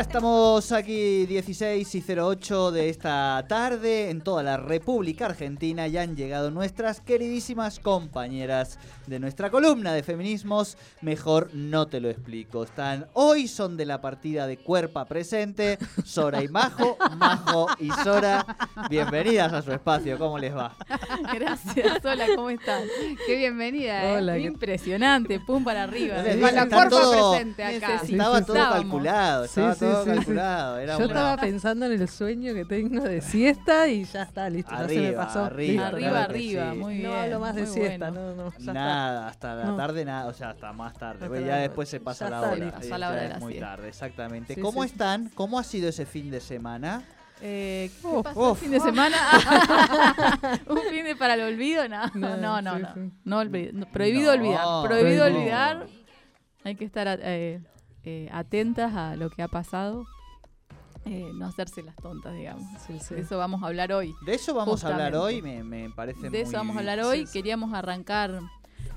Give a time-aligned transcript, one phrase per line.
[0.00, 5.86] Ya estamos aquí 16 y 08 de esta tarde en toda la República Argentina.
[5.88, 10.78] Ya han llegado nuestras queridísimas compañeras de nuestra columna de feminismos.
[11.02, 12.64] Mejor no te lo explico.
[12.64, 15.78] Están hoy son de la partida de Cuerpa presente.
[16.02, 18.46] Sora y Majo, Majo y Sora.
[18.88, 20.16] Bienvenidas a su espacio.
[20.18, 20.74] ¿Cómo les va?
[21.34, 22.84] Gracias, hola, ¿cómo están?
[23.26, 24.16] Qué bienvenida, ¿eh?
[24.16, 26.24] Hola, ¿qué- Impresionante, pum para arriba.
[26.24, 28.00] Con la todo- presente acá.
[28.02, 29.44] Estaba todo calculado.
[29.44, 30.16] Sí, Estaba sí, todo sí, sí.
[30.16, 30.78] calculado.
[30.78, 34.48] Era Yo una- estaba pensando en el sueño que tengo de siesta y ya está,
[34.50, 35.44] listo, ya se me Arriba, pasó.
[35.44, 35.86] arriba.
[35.88, 36.78] Arriba, claro arriba, sí.
[36.78, 37.10] muy bien.
[37.10, 38.34] No hablo más de siesta, bueno.
[38.34, 38.72] no, no, ya está.
[38.72, 39.76] Nada, hasta la No.
[39.76, 41.26] tarde nada, o sea, hasta más tarde.
[41.26, 42.72] Hasta ya después se pasa ya la está, hora.
[42.72, 44.54] Pasó la hora de es la muy tarde, exactamente.
[44.54, 45.28] Sí, ¿Cómo están?
[45.34, 47.02] ¿Cómo ha sido ese fin de semana?
[47.42, 48.60] Eh, ¿Qué Uf, pasó el uf.
[48.60, 49.16] fin de semana?
[50.68, 51.88] ¿Un fin de para el olvido?
[51.88, 52.78] No, no, no,
[53.24, 53.46] no.
[53.92, 54.86] prohibido olvidar.
[54.86, 55.86] Prohibido olvidar.
[56.64, 57.60] Hay que estar eh,
[58.04, 60.04] eh, atentas a lo que ha pasado.
[61.06, 62.64] Eh, no hacerse las tontas, digamos.
[62.86, 63.14] Sí, sí.
[63.14, 64.14] De eso vamos a hablar hoy.
[64.26, 67.00] De eso vamos a hablar hoy, me, me parece De eso muy- vamos a hablar
[67.00, 67.26] hoy.
[67.26, 67.32] Sí.
[67.32, 68.38] Queríamos arrancar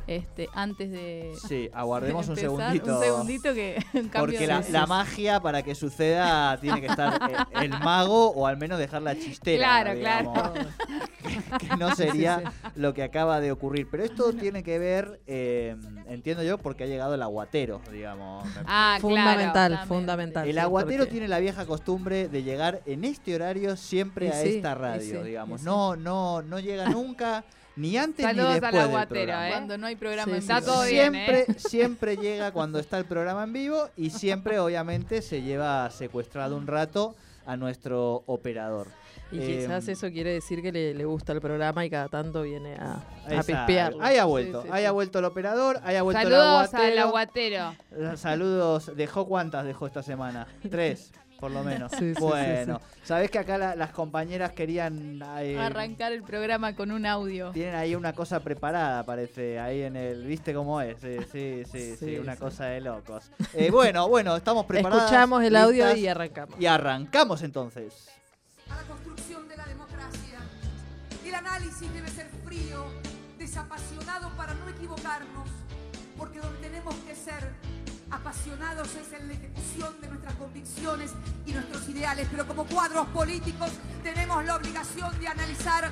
[0.07, 1.33] este, antes de.
[1.47, 2.97] Sí, aguardemos un empezar, segundito.
[2.97, 4.89] Un segundito que un Porque de- la, sí, la sí.
[4.89, 9.15] magia para que suceda tiene que estar eh, el mago o al menos dejar la
[9.17, 9.57] chistera.
[9.83, 10.69] Claro, digamos, claro.
[11.59, 13.87] Que no sería lo que acaba de ocurrir.
[13.89, 15.75] Pero esto tiene que ver, eh,
[16.07, 18.47] entiendo yo, porque ha llegado el aguatero, digamos.
[18.65, 20.47] Ah, Fundamental, claro, fundamental.
[20.47, 24.29] El sí, aguatero porque- tiene la vieja costumbre de llegar en este horario siempre Y
[24.29, 25.61] a sí, esta radio, sí, digamos.
[25.61, 25.65] sí.
[25.65, 27.43] No, no, no llega nunca,
[27.75, 29.47] ni antes Saludos ni al después del aguatero, programa.
[29.47, 29.51] ¿eh?
[29.51, 30.53] Cuando no hay programa Sí, en vivo.
[30.57, 31.45] Está todo bien, siempre, ¿eh?
[31.57, 36.67] siempre llega cuando está el programa en vivo y siempre, obviamente, se lleva secuestrado un
[36.67, 38.87] rato a nuestro operador.
[39.31, 42.43] Y Eh, quizás eso quiere decir que le, le gusta el programa y cada tanto
[42.43, 44.01] viene a, a pispearlo.
[44.03, 46.79] Ahí ha vuelto, Sí, sí, ahí ha vuelto el operador, ahí ha vuelto Saludos el
[46.79, 47.61] al aguatero.
[47.63, 48.13] aguatero.
[48.13, 50.47] Eh, Saludos, dejó cuántas dejó esta semana?
[50.69, 51.11] Tres,
[51.43, 51.91] por lo menos.
[51.91, 56.73] Sí, sí, sí, bueno, sabés que acá la- las compañeras querían eh, Arrancar el programa
[56.73, 57.51] con un audio.
[57.51, 61.01] Tienen ahí una cosa preparada, parece, ahí en el, ¿viste cómo es?
[61.01, 62.39] Sí, sí, sí, sí, Sí, una sí.
[62.39, 63.29] cosa de locos.
[63.53, 65.03] Eh, bueno, bueno, estamos preparados.
[65.03, 66.61] Escuchamos el audio listas, y arrancamos.
[66.61, 68.07] y arrancamos entonces.
[68.69, 70.39] a la construcción de la democracia.
[71.25, 72.85] El análisis debe ser frío,
[73.37, 75.49] desapasionado para no equivocarnos,
[76.17, 77.51] porque donde tenemos que ser
[78.13, 81.11] apasionados es en la ejecución de nuestras convicciones
[81.45, 83.71] y nuestros ideales, pero como cuadros políticos
[84.03, 85.91] tenemos la obligación de analizar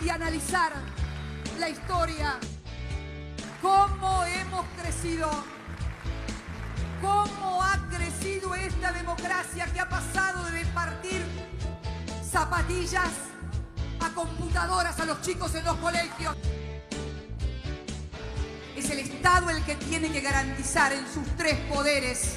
[0.00, 0.72] y analizar
[1.58, 2.38] la historia,
[3.62, 5.28] cómo hemos crecido
[7.00, 11.24] cómo ha crecido esta democracia que ha pasado de partir
[12.28, 13.10] zapatillas
[14.00, 16.36] a computadoras a los chicos en los colegios.
[18.78, 22.36] Es el Estado el que tiene que garantizar en sus tres poderes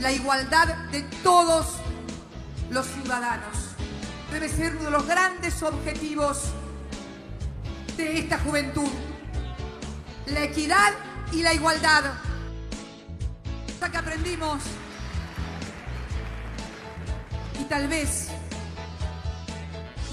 [0.00, 1.66] la igualdad de todos
[2.70, 3.56] los ciudadanos.
[4.30, 6.44] Debe ser uno de los grandes objetivos
[7.96, 8.88] de esta juventud.
[10.26, 10.92] La equidad
[11.32, 12.04] y la igualdad
[13.64, 14.62] cosa que aprendimos
[17.60, 18.28] y tal vez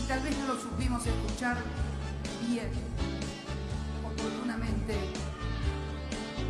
[0.02, 1.58] y tal vez no lo supimos escuchar
[2.48, 2.93] bien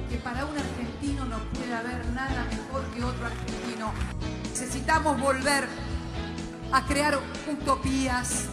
[0.10, 3.92] que para un argentino no puede haber nada mejor que otro argentino
[4.50, 5.68] necesitamos volver
[6.72, 7.20] a crear
[7.52, 8.46] utopías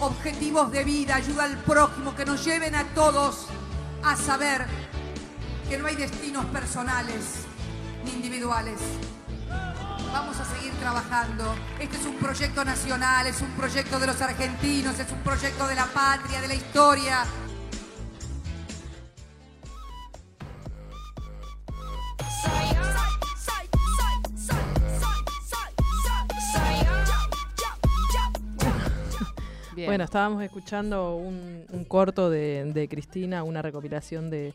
[0.00, 3.46] objetivos de vida ayuda al prójimo que nos lleven a todos
[4.04, 4.66] a saber
[5.68, 7.44] que no hay destinos personales
[8.04, 8.78] ni individuales.
[10.12, 11.54] Vamos a seguir trabajando.
[11.78, 15.74] Este es un proyecto nacional, es un proyecto de los argentinos, es un proyecto de
[15.74, 17.26] la patria, de la historia.
[29.88, 34.54] Bueno, estábamos escuchando un, un corto de, de Cristina, una recopilación de,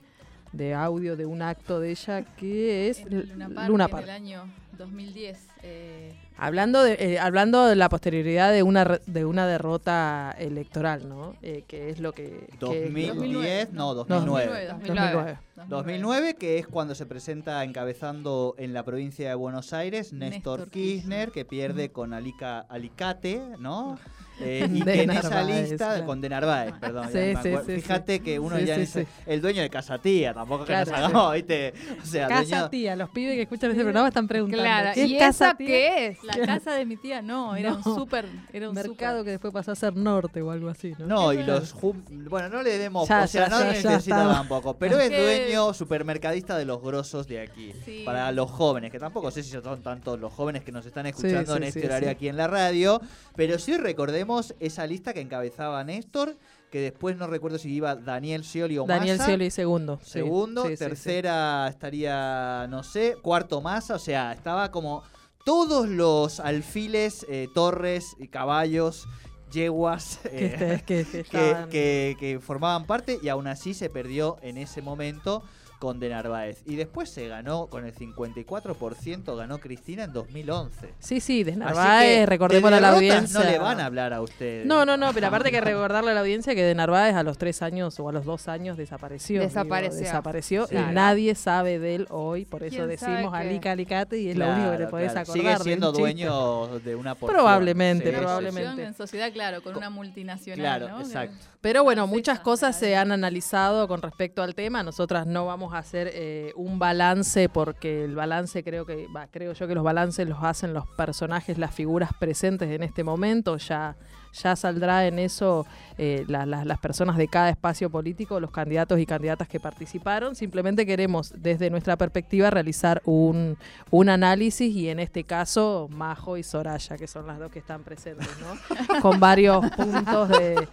[0.51, 4.03] de audio de un acto de ella que es En Luna Park, Luna en Park.
[4.03, 4.43] el año
[4.77, 5.37] 2010.
[5.63, 11.07] eh, Hablando de, eh, hablando de la posterioridad de una re- de una derrota electoral,
[11.07, 11.35] ¿no?
[11.43, 12.47] Eh, que es lo que...
[12.49, 14.67] que- 2010, no, No, 2009.
[14.79, 15.37] 2009.
[15.67, 20.71] 2009, que es cuando se presenta encabezando en la provincia de Buenos Aires Néstor, Néstor
[20.71, 21.31] Kirchner, Kirchner.
[21.31, 23.97] que pierde con Alica, Alicate, ¿no?
[24.39, 26.05] Eh, y De que en esa lista, claro.
[26.05, 27.07] con De Narváez, perdón.
[27.11, 28.19] Sí, sí, sí, Fíjate sí.
[28.21, 29.03] que uno Sí, ya sí, es sí.
[29.27, 31.05] el dueño de Casatía, tampoco que Claro, nos sí.
[31.05, 31.73] hagamos, ¿viste?
[32.01, 34.63] O sea, Casa dueño- tía, los pibes que escuchan este programa están preguntando.
[34.63, 35.67] Claro, ¿qué ¿y es Casa esa Tía?
[35.67, 36.23] qué es?
[36.23, 37.77] La casa de mi tía, no, era No.
[37.77, 41.05] un súper, era un mercado que después pasó a ser norte o algo así, ¿no?
[41.05, 44.75] No, y los jum- bueno, no le demos, Ya, o sea, ya, no necesita tampoco,
[44.77, 47.71] pero es dueño supermercadista de los grosos de aquí.
[48.05, 51.55] Para los jóvenes, que tampoco sé si son tantos los jóvenes que nos están escuchando
[51.57, 52.99] en este horario aquí en la radio,
[53.35, 54.22] pero sí recordemos
[54.59, 56.35] esa lista que encabezaba Néstor,
[56.71, 59.29] que después no recuerdo si iba Daniel Scioli o Daniel Massa.
[59.29, 59.99] Scioli segundo.
[60.03, 60.79] Segundo, Sí, sí, sí.
[60.83, 65.03] tercera estaría, no sé, cuarto Massa, o sea, estaba como
[65.45, 69.05] todos los alfiles, eh, torres y caballos,
[69.51, 73.73] yeguas, Que, eh, este- que- que que, estaban- que- que formaban parte y aún así
[73.73, 75.43] se perdió en ese momento
[75.83, 76.61] con De Narváez.
[76.65, 80.93] Y después se ganó con el 54%, ganó Cristina en 2011.
[80.99, 83.37] Sí, sí, de Narváez, recordemos de a la audiencia.
[83.39, 84.65] No le van a hablar a ustedes.
[84.65, 87.37] No, no, no, pero aparte que recordarle a la audiencia que de Narváez a los
[87.37, 89.41] tres años o a los dos años desapareció.
[89.41, 89.99] digo, Desapareció.
[89.99, 90.91] desapareció Claro.
[90.91, 93.33] y nadie sabe de él hoy, por eso ¿Quién sabe decimos?
[93.33, 95.21] Alica Alicate y es lo Claro, único que te podés claro.
[95.31, 95.53] acordar.
[95.57, 97.35] Sigue siendo de dueño de una porción.
[97.37, 98.83] Probablemente, Sí, probablemente.
[98.85, 100.79] En sociedad, claro, con una multinacional.
[100.79, 101.35] Claro, exacto.
[101.59, 104.83] Pero bueno, muchas cosas se han analizado con respecto al tema.
[104.83, 109.67] Nosotras no vamos hacer eh, un balance porque el balance creo que, va, creo yo
[109.67, 113.57] que los balances los hacen los personajes, las figuras presentes en este momento.
[113.57, 113.95] Ya,
[114.33, 115.65] ya saldrá en eso
[115.97, 120.35] eh, la- la- las personas de cada espacio político, los candidatos y candidatas que participaron.
[120.35, 123.57] Simplemente queremos, desde nuestra perspectiva, realizar un,
[123.91, 127.83] un análisis y en este caso Majo y Soraya, que son las dos que están
[127.83, 129.01] presentes, ¿no?
[129.01, 130.67] con varios puntos de...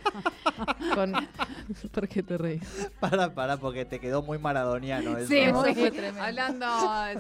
[0.95, 1.13] Con...
[1.93, 2.63] ¿Por qué te reís?
[2.99, 4.90] Para, para, porque te quedó muy maradoniano.
[4.99, 5.27] Eso.
[5.29, 5.75] Sí, No, sí.
[5.75, 6.23] fue tremendo.
[6.23, 6.67] Hablando,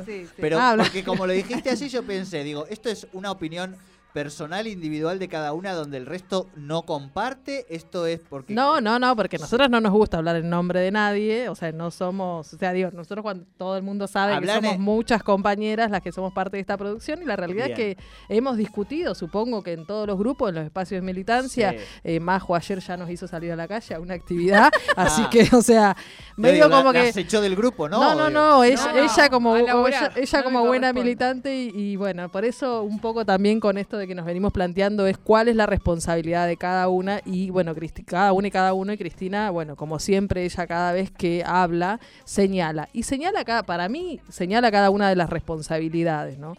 [0.05, 0.32] sí, sí.
[0.40, 0.84] Pero Habla.
[0.84, 3.76] porque como lo dijiste así, yo pensé, digo, esto es una opinión
[4.12, 7.67] personal, individual de cada una, donde el resto no comparte.
[7.69, 8.55] Esto es porque.
[8.55, 11.55] No, no, no, porque a nosotros no nos gusta hablar en nombre de nadie, o
[11.55, 14.75] sea, no somos, o sea, digo, nosotros cuando todo el mundo sabe Hablan que somos
[14.77, 17.97] en- muchas compañeras las que somos parte de esta producción y la realidad es que
[18.29, 21.79] hemos discutido, supongo que en todos los grupos, en los espacios de militancia, Sí.
[22.05, 25.31] eh, Majo ayer ya nos hizo salir a la calle a una actividad, así Ah.
[25.31, 25.97] que, o sea,
[26.37, 26.99] medio digo, la- como que...
[27.05, 28.01] las echó del grupo, ¿no?
[28.01, 31.71] No, no, no, ella, No, ella como, ella, ella no me como buena militante y,
[31.75, 35.17] y bueno, por eso un poco también con esto de que nos venimos planteando es
[35.19, 38.93] cuál es la responsabilidad de cada una y bueno, Cristi- cada una y cada uno
[38.93, 43.88] y Cristina, bueno, como siempre ella cada vez que habla señala y señala cada, para
[43.88, 46.55] mí señala cada una de las responsabilidades, ¿no?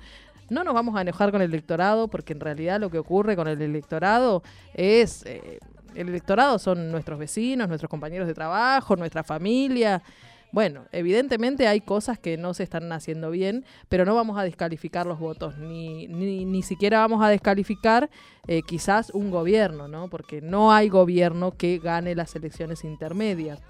[0.49, 3.47] No nos vamos a enojar con el electorado porque en realidad lo que ocurre con
[3.47, 4.43] el electorado
[4.73, 5.59] es eh,
[5.95, 10.01] el electorado son nuestros vecinos, nuestros compañeros de trabajo, nuestra familia.
[10.51, 15.06] Bueno, evidentemente hay cosas que no se están haciendo bien, pero no vamos a descalificar
[15.06, 18.09] los votos, ni, ni, ni siquiera vamos a descalificar
[18.48, 20.09] eh, quizás un gobierno, ¿no?
[20.09, 23.62] Porque no hay gobierno que gane las elecciones intermedias.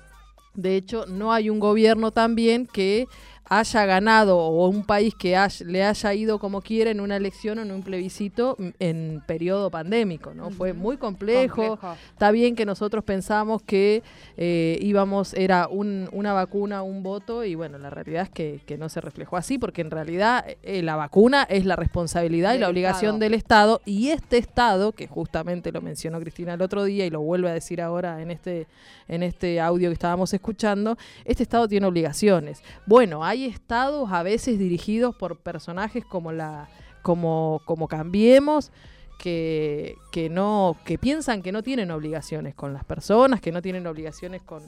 [0.55, 3.07] De hecho, no hay un gobierno también que
[3.53, 7.59] haya ganado o un país que haya- le haya ido como quiere en una elección
[7.59, 10.51] o en un plebiscito en periodo pandémico, ¿no?
[10.51, 11.67] Fue muy complejo.
[11.77, 11.97] Complejo.
[12.13, 14.03] Está bien que nosotros pensamos que
[14.37, 18.77] eh, íbamos, era un- una vacuna, un voto, y bueno, la realidad es que, que
[18.77, 22.69] no se reflejó así, porque en realidad eh, la vacuna es la responsabilidad y la
[22.69, 23.19] obligación Estado.
[23.19, 27.19] del Estado, y este Estado, que justamente lo mencionó Cristina el otro día y lo
[27.19, 28.67] vuelve a decir ahora en este,
[29.09, 32.63] en este audio que estábamos escuchando, este Estado tiene obligaciones.
[32.85, 36.69] Bueno, hay estados a veces dirigidos por personajes como la
[37.01, 38.71] como, como Cambiemos,
[39.17, 39.97] que,
[40.31, 44.63] no que piensan que no tienen obligaciones con las personas, que no tienen obligaciones con,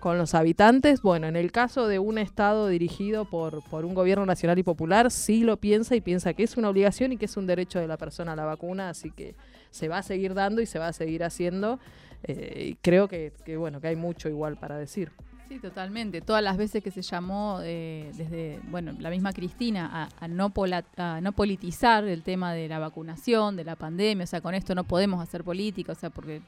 [0.00, 1.02] con los habitantes.
[1.02, 5.10] Bueno, en el caso de un Estado dirigido por, por un gobierno nacional y popular,
[5.10, 7.86] sí lo piensa y piensa que es una obligación y que es un derecho de
[7.86, 9.36] la persona a la vacuna, así que
[9.70, 11.78] se va a seguir dando y se va a seguir haciendo.
[12.24, 15.12] eh, y creo que, que, bueno, que hay mucho igual para decir.
[15.52, 16.22] Sí, totalmente.
[16.22, 20.48] Todas las veces que se llamó eh, desde, bueno, la misma Cristina a, a no
[20.50, 24.54] pola- a no politizar el tema de la vacunación, de la pandemia, o sea, con
[24.54, 26.40] esto no podemos hacer política, o sea, porque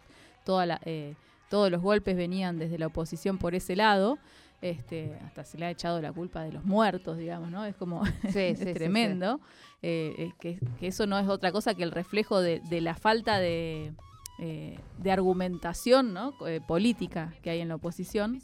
[0.44, 1.14] toda la, eh,
[1.50, 4.18] todos los golpes venían desde la oposición por ese lado.
[4.62, 7.66] Este, hasta se le ha echado la culpa de los muertos, digamos, ¿no?
[7.66, 8.73] Es como Sí, es sí, sí, sí.
[8.73, 9.38] tremendo.
[9.82, 12.94] Eh, eh, que, que eso no es otra cosa que el reflejo de, de la
[12.94, 13.92] falta de,
[14.38, 16.32] eh, de argumentación ¿no?
[16.46, 18.40] Eh, política que hay en la oposición.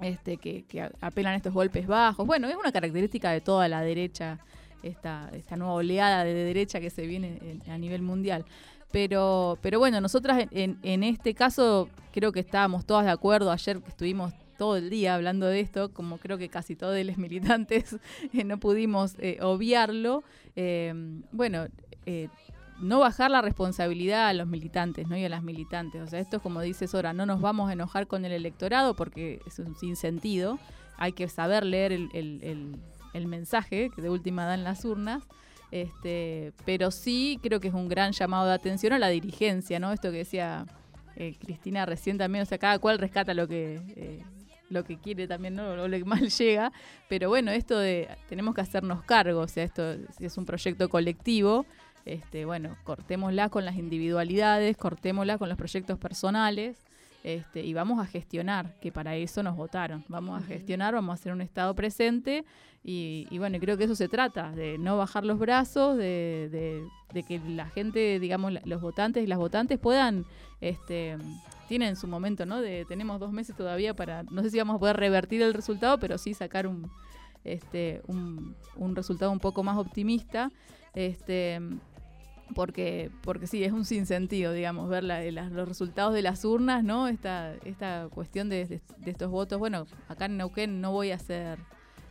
[0.00, 0.64] Este, que,
[1.00, 2.26] apelan a estos golpes bajos.
[2.26, 4.38] Bueno, es una característica de toda la derecha,
[4.82, 8.44] esta, esta nueva oleada de derecha que se viene en- a nivel mundial.
[8.92, 13.50] Pero, pero bueno, nosotras en, en este caso creo que estábamos todas de acuerdo.
[13.50, 17.18] Ayer que estuvimos todo el día hablando de esto, como creo que casi todos los
[17.18, 17.96] militantes
[18.32, 20.22] eh, no pudimos eh, obviarlo.
[20.54, 20.92] Eh,
[21.32, 21.66] bueno,
[22.06, 22.28] eh,
[22.80, 25.16] no bajar la responsabilidad a los militantes ¿no?
[25.16, 26.02] y a las militantes.
[26.02, 28.94] O sea, esto es como dice Sora, no nos vamos a enojar con el electorado
[28.94, 30.58] porque es un sinsentido.
[30.96, 35.22] Hay que saber leer el, el- mensaje que de última dan las urnas.
[35.70, 39.92] Este, pero sí creo que es un gran llamado de atención a la dirigencia, ¿no?
[39.92, 40.66] Esto que decía
[41.16, 44.22] eh, Cristina recién también, o sea, cada cual rescata lo que eh,
[44.70, 45.76] lo que quiere también, ¿no?
[45.76, 46.72] Lo que mal llega.
[47.08, 51.66] Pero bueno, esto de tenemos que hacernos cargo, o sea, esto es un proyecto colectivo,
[52.04, 56.76] este, bueno, cortémosla con las individualidades, cortémosla con los proyectos personales.
[57.22, 60.04] Este, y vamos a gestionar, que para eso nos votaron.
[60.08, 62.44] Vamos a gestionar, vamos a hacer un Estado presente
[62.82, 66.84] y, y bueno, creo que eso se trata, de no bajar los brazos, de, de-
[67.14, 70.26] de que la gente, digamos, los votantes y las votantes puedan,
[70.60, 71.16] este,
[71.66, 72.60] tienen su momento, ¿no?
[72.60, 75.98] De, tenemos dos meses todavía para, no sé si vamos a poder revertir el resultado,
[75.98, 76.90] pero sí sacar un,
[77.44, 80.50] este, un, un resultado un poco más optimista.
[80.94, 81.58] Este,
[82.54, 86.84] porque, porque sí, es un sinsentido, digamos, ver la- la- los resultados de las urnas,
[86.84, 87.08] ¿no?
[87.08, 89.58] Esta, esta cuestión de, estos votos.
[89.58, 91.58] Bueno, acá en Neuquén no voy a hacer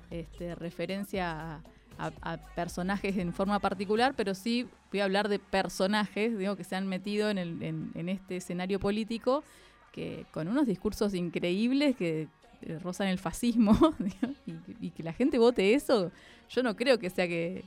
[0.10, 1.62] este, referencia
[1.98, 6.76] a, personajes en forma particular, pero sí voy a hablar de personajes, digo, que se
[6.76, 9.44] han metido en, el- en- en este escenario político,
[9.92, 12.28] que con unos discursos increíbles que
[12.64, 13.78] eh, rozan el fascismo,
[14.48, 14.56] y,
[14.88, 16.12] y que la gente vote eso,
[16.50, 17.64] yo no creo que sea que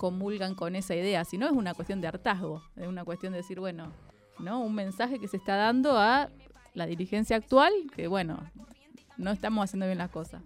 [0.00, 3.60] comulgan con esa idea, sino es una cuestión de hartazgo, es una cuestión de decir,
[3.60, 3.92] bueno,
[4.38, 4.62] ¿no?
[4.62, 6.30] Un mensaje que se está dando a
[6.72, 8.50] la dirigencia actual, que bueno,
[9.18, 10.40] no estamos haciendo bien las cosas.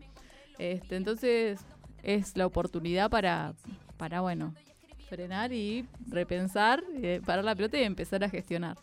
[0.58, 1.60] Este, entonces,
[2.02, 3.54] es la oportunidad para,
[3.96, 4.54] para bueno,
[5.08, 8.76] frenar y repensar, eh, parar la pelota y empezar a gestionar.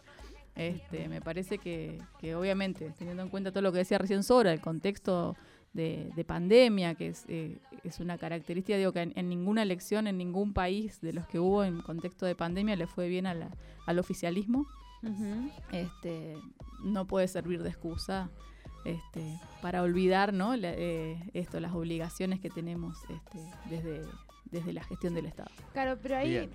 [0.56, 4.54] Este, me parece que, que obviamente, teniendo en cuenta todo lo que decía recién Sora,
[4.54, 5.36] el contexto
[5.74, 10.08] de, de pandemia, que es, eh, es una característica, digo que en, en ninguna elección,
[10.08, 13.34] en ningún país de los que hubo en contexto de pandemia le fue bien a
[13.34, 13.52] la-
[13.88, 14.68] al oficialismo.
[15.72, 16.36] Este,
[16.84, 18.30] no puede servir de excusa
[18.86, 20.56] este, para olvidar ¿no?
[20.56, 24.02] La- eh, esto, las obligaciones que tenemos este, desde,
[24.52, 25.50] desde la gestión del Estado.
[25.74, 26.50] Claro, pero ahí Eh,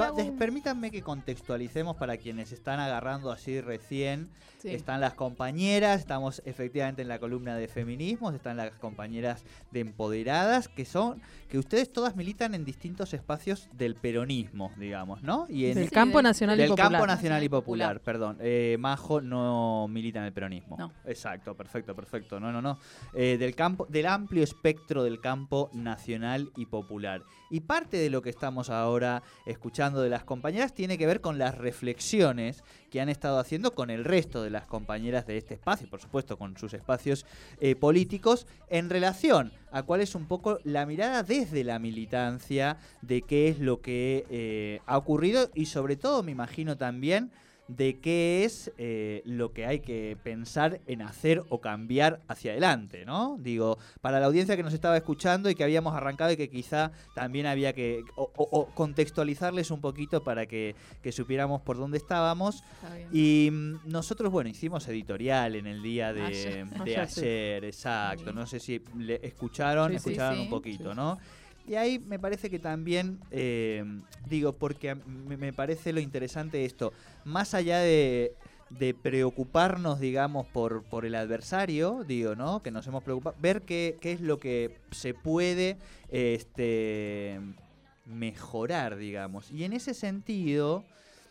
[0.00, 4.28] va- un- Permítanme que contextualicemos para quienes están agarrando así recién.
[4.58, 4.68] Sí.
[4.70, 10.68] Están las compañeras, estamos efectivamente en la columna de feminismos, están las compañeras de empoderadas,
[10.68, 15.46] que son, que ustedes todas militan en distintos espacios del peronismo, digamos, ¿no?
[15.48, 16.90] Y en Del Sí, campo del- nacional y del popular.
[16.92, 17.88] campo nacional y Popular.
[17.96, 18.36] popular, perdón.
[18.40, 20.76] Eh, Majo no milita en el peronismo.
[20.78, 20.92] No.
[21.06, 22.38] Exacto, perfecto, perfecto.
[22.38, 22.78] No, no, no.
[23.14, 27.22] Eh, del campo, del amplio espectro del campo nacional y popular.
[27.52, 31.36] Y parte de lo que estamos ahora escuchando de las compañeras tiene que ver con
[31.36, 35.86] las reflexiones que han estado haciendo con el resto de las compañeras de este espacio,
[35.86, 37.26] y por supuesto con sus espacios
[37.60, 43.20] eh, políticos, en relación a cuál es un poco la mirada desde la militancia de
[43.20, 47.32] qué es lo que eh, ha ocurrido y sobre todo me imagino también
[47.68, 53.06] de qué es eh, lo que hay que pensar en hacer o cambiar hacia adelante,
[53.06, 53.38] ¿no?
[53.40, 56.92] Digo, para la audiencia que nos estaba escuchando y que habíamos arrancado y que quizá
[57.14, 61.98] también había que o, o- o contextualizarles un poquito para que, que supiéramos por dónde
[61.98, 62.62] estábamos.
[63.12, 66.68] Y mm, nosotros, bueno, hicimos editorial en el día de Ayer.
[66.68, 67.66] de Ayer, ayer, sí.
[67.66, 68.32] exacto.
[68.32, 70.42] No sé si le escucharon, Sí, escucharon sí.
[70.42, 70.96] un poquito, Sí.
[70.96, 71.18] ¿no?
[71.66, 73.84] Y ahí me parece que también, eh,
[74.28, 76.92] digo, porque me parece lo interesante esto,
[77.24, 78.34] más allá de,
[78.78, 82.62] de preocuparnos, digamos, por, por el adversario, digo, ¿no?
[82.62, 85.76] Que nos hemos preocupado, ver qué, qué es lo que se puede
[86.10, 87.40] este,
[88.06, 89.50] mejorar, digamos.
[89.50, 90.84] Y en ese sentido,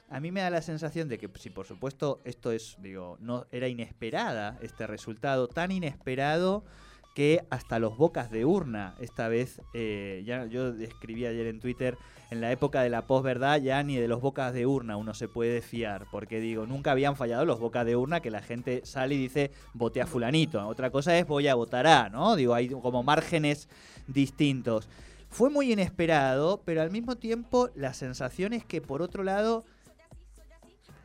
[0.09, 3.47] a mí me da la sensación de que si por supuesto esto es, digo, no
[3.51, 6.63] era inesperada este resultado, tan inesperado
[7.13, 11.97] que hasta los bocas de urna esta vez, eh, ya yo escribí ayer en Twitter,
[12.29, 15.27] en la época de la posverdad ya ni de los bocas de urna uno se
[15.27, 19.15] puede fiar, porque digo, nunca habían fallado los bocas de urna que la gente sale
[19.15, 22.35] y dice voté a fulanito, otra cosa es voy a votar a, ¿no?
[22.35, 23.67] Digo, hay como márgenes
[24.07, 24.87] distintos.
[25.29, 29.63] Fue muy inesperado, pero al mismo tiempo la sensación es que por otro lado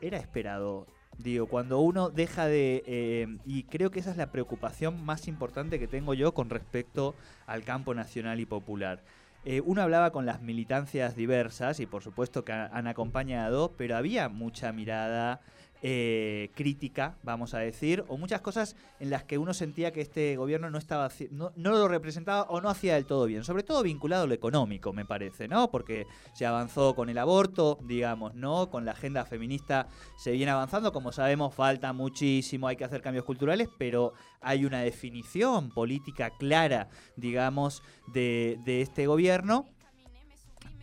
[0.01, 0.85] era esperado.
[1.17, 2.83] Digo, cuando uno deja de...
[2.85, 7.15] eh, y creo que esa es la preocupación más importante que tengo yo con respecto
[7.47, 9.03] al campo nacional y popular.
[9.43, 13.95] Eh, uno hablaba con las militancias diversas y por supuesto que ha- han acompañado, pero
[13.95, 15.39] había mucha mirada
[15.83, 20.35] eh, crítica, vamos a decir, o muchas cosas en las que uno sentía que este
[20.35, 23.83] gobierno no estaba no, no lo representaba o no hacía del todo bien, sobre todo
[23.83, 25.69] vinculado a lo económico, me parece, ¿no?
[25.69, 28.71] Porque se avanzó con el aborto, digamos, ¿no?
[28.71, 33.25] Con la agenda feminista se viene avanzando, como sabemos, falta muchísimo, hay que hacer cambios
[33.25, 39.65] culturales, pero hay una definición política clara, digamos, de, de este gobierno,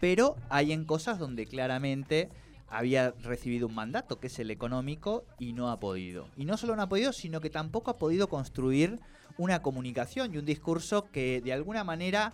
[0.00, 2.30] pero hay en cosas donde claramente
[2.74, 6.26] había recibido un mandato, que es el económico, y no ha podido.
[6.36, 8.98] Y no solo no ha podido, sino que tampoco ha podido construir
[9.38, 12.32] una comunicación y un discurso que de alguna manera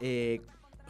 [0.00, 0.42] eh,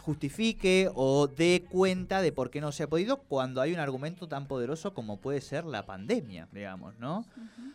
[0.03, 4.27] justifique o dé cuenta de por qué no se ha podido cuando hay un argumento
[4.27, 7.25] tan poderoso como puede ser la pandemia, digamos, ¿no?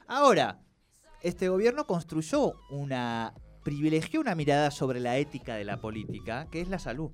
[0.08, 0.60] Ahora,
[1.22, 6.68] este gobierno construyó una privilegió una mirada sobre la ética de la política, que es
[6.68, 7.12] la salud.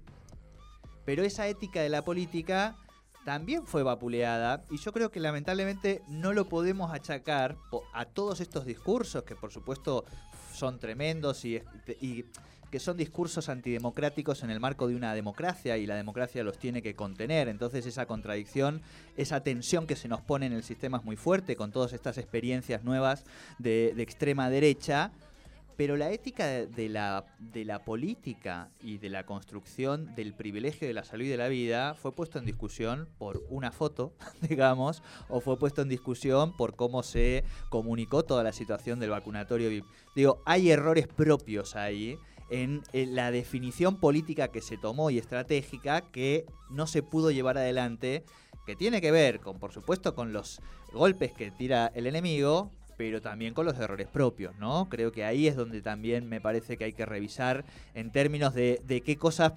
[1.05, 2.75] Pero esa ética de la política
[3.25, 7.57] también fue vapuleada y yo creo que lamentablemente no lo podemos achacar
[7.93, 10.05] a todos estos discursos que por supuesto
[10.53, 11.61] son tremendos y,
[12.01, 12.25] y
[12.69, 16.81] que son discursos antidemocráticos en el marco de una democracia y la democracia los tiene
[16.81, 17.47] que contener.
[17.47, 18.81] Entonces esa contradicción,
[19.17, 22.17] esa tensión que se nos pone en el sistema es muy fuerte con todas estas
[22.17, 23.25] experiencias nuevas
[23.57, 25.11] de, de extrema derecha.
[25.79, 30.93] Pero la ética de, la, de la política y de la construcción del privilegio de
[30.93, 35.39] la salud y de la vida fue puesto en discusión por una foto, digamos, o
[35.39, 39.69] fue puesto en discusión por cómo se comunicó toda la situación del vacunatorio.
[40.17, 42.17] Digo, hay errores propios ahí
[42.49, 47.57] en, en la definición política que se tomó y estratégica que no se pudo llevar
[47.57, 48.25] adelante,
[48.65, 53.21] que tiene que ver con, por supuesto, con los golpes que tira el enemigo, pero
[53.21, 54.89] también con los errores propios, ¿no?
[54.89, 57.63] Creo que ahí es donde también me parece que hay que revisar
[57.93, 59.53] en términos de, qué cosas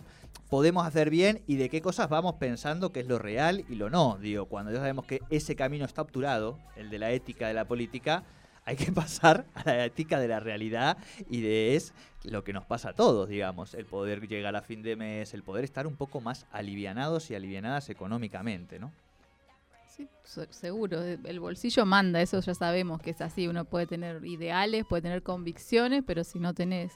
[0.48, 3.90] podemos hacer bien y de qué cosas vamos pensando que es lo real y lo
[3.90, 4.16] no.
[4.20, 7.64] Digo, cuando ya sabemos que ese camino está obturado, el de la ética de la
[7.64, 8.22] política,
[8.64, 10.96] hay que pasar a la ética de la realidad
[11.28, 14.84] y de es lo que nos pasa a todos, digamos, el poder llegar a fin
[14.84, 18.92] de mes, el poder estar un poco más alivianados y alivianadas económicamente, ¿no?
[19.94, 21.02] Sí, se- seguro.
[21.02, 23.46] eh, El bolsillo manda, eso ya sabemos que es así.
[23.48, 26.92] Uno puede tener ideales, puede tener convicciones, pero si no tenés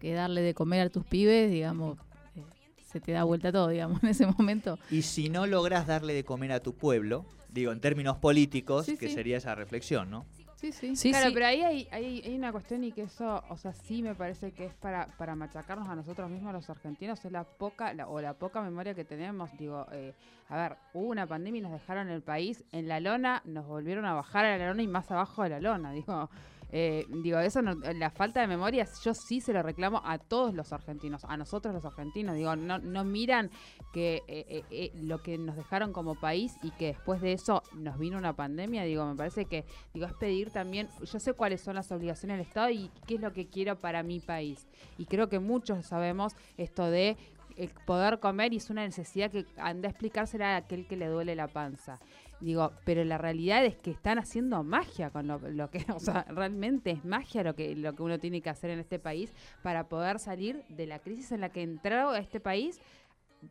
[0.00, 1.98] que darle de comer a tus pibes, digamos,
[2.34, 2.42] eh,
[2.84, 4.78] se te da vuelta todo, digamos, en ese momento.
[4.90, 8.96] Y si no logras darle de comer a tu pueblo, digo, en términos políticos, Sí,
[8.96, 9.14] que sí.
[9.14, 10.26] sería esa reflexión, ¿no?
[10.56, 10.96] Sí, sí.
[10.96, 11.34] Sí, claro, sí.
[11.34, 14.52] pero ahí hay, hay, hay una cuestión y que eso, o sea, sí me parece
[14.52, 18.20] que es para, para machacarnos a nosotros mismos los argentinos, es la poca, la- o
[18.22, 19.54] la poca memoria que tenemos.
[19.58, 20.14] Digo, eh,
[20.48, 24.06] a ver, hubo una pandemia y nos dejaron el país en la lona, nos volvieron
[24.06, 25.92] a bajar a la lona y más abajo de la lona.
[25.92, 26.30] Digo,
[26.70, 30.54] eh, digo, eso, no- la falta de memoria, yo sí se lo reclamo a todos
[30.54, 32.34] los argentinos, a nosotros los argentinos.
[32.36, 33.50] Digo, no, no miran
[33.92, 37.62] que eh, eh, eh, lo que nos dejaron como país y que después de eso
[37.74, 38.84] nos vino una pandemia.
[38.84, 42.46] Digo, me parece que Digo, es pedir también, yo sé cuáles son las obligaciones del
[42.46, 44.66] Estado y qué es lo que quiero para mi país.
[44.98, 47.16] Y creo que muchos sabemos esto de
[47.56, 51.06] eh, poder comer y es una necesidad que anda a explicársela a aquel que le
[51.06, 51.98] duele la panza.
[52.40, 56.90] Digo, pero la realidad es que están haciendo magia con lo, que, o sea, realmente
[56.90, 60.18] es magia lo que, lo que uno tiene que hacer en este país para poder
[60.18, 62.80] salir de la crisis en la que entró este país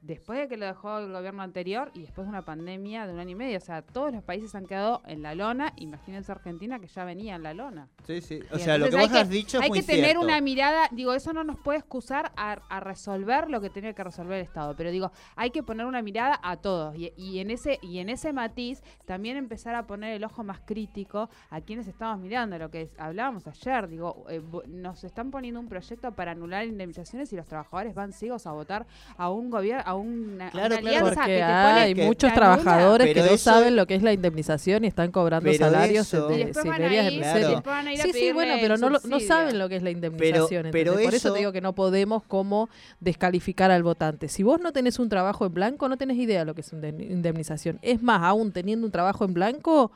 [0.01, 3.19] después de que lo dejó el gobierno anterior y después de una pandemia de un
[3.19, 3.58] año y medio.
[3.58, 5.73] O sea, todos los países han quedado en la lona.
[5.77, 7.88] Imagínense Argentina que ya venía en la lona.
[8.05, 8.39] Sí, sí.
[8.51, 10.21] Y O sea, lo que vos has dicho es Hay muy que tener cierto.
[10.21, 14.03] una mirada, digo, eso no nos puede excusar a, a resolver lo que tiene que
[14.03, 17.51] resolver el Estado, pero digo, hay que poner una mirada a todos y, y en
[17.51, 21.88] ese y en ese matiz también empezar a poner el ojo más crítico a quienes
[21.88, 26.65] estamos mirando, lo que hablábamos ayer, digo, eh, nos están poniendo un proyecto para anular
[26.65, 28.86] indemnizaciones y los trabajadores van ciegos a votar
[29.17, 32.34] a un gobierno, a una, Claro, una claro, alianza Porque que te hay que- muchos
[32.34, 36.28] trabajadores que no eso- saben lo que es la indemnización y están cobrando salarios eso-
[36.28, 37.34] de Y después van a miseria ir, de Claro.
[37.36, 37.56] miseria.
[37.56, 39.76] después van a ir a Sí, sí, bueno, pero no, lo- no saben lo que
[39.78, 40.67] es la indemnización.
[40.71, 40.93] pero.
[40.93, 42.69] Por eso eso- te digo que no podemos como
[43.00, 44.28] descalificar al votante.
[44.28, 46.74] Si vos no tenés un trabajo en blanco, no tenés idea de lo que es
[46.74, 47.80] una indem- indemnización.
[47.82, 49.91] Es más, aún teniendo un trabajo en blanco,